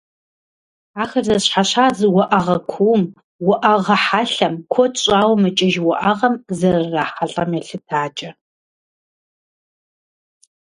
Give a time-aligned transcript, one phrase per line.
[1.01, 3.03] Ахэр зэщхьэщадз уӏэгъэ кууум,
[3.51, 8.31] уӏэгъэ хьэлъэм, куэд щӏауэ мыкӏыж уӏэгъэм зэрырахьэлӏэм елъытакӏэ.